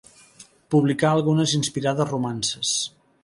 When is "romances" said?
2.15-2.75